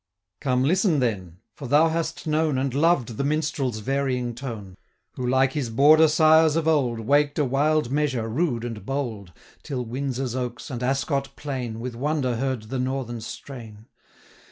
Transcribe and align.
175 0.41 0.41
Come 0.41 0.67
listen, 0.67 0.99
then! 0.99 1.37
for 1.53 1.67
thou 1.67 1.89
hast 1.89 2.25
known, 2.25 2.57
And 2.57 2.73
loved 2.73 3.17
the 3.17 3.23
Minstrel's 3.23 3.81
varying 3.81 4.33
tone, 4.33 4.75
Who, 5.11 5.27
like 5.27 5.53
his 5.53 5.69
Border 5.69 6.07
sires 6.07 6.55
of 6.55 6.67
old, 6.67 7.01
Waked 7.01 7.37
a 7.37 7.45
wild 7.45 7.91
measure 7.91 8.27
rude 8.27 8.65
and 8.65 8.83
bold, 8.83 9.31
Till 9.61 9.85
Windsor's 9.85 10.35
oaks, 10.35 10.71
and 10.71 10.81
Ascot 10.81 11.25
plain, 11.35 11.79
180 11.79 11.81
With 11.83 11.95
wonder 11.95 12.37
heard 12.37 12.63
the 12.63 12.79
northern 12.79 13.21
strain. 13.21 13.85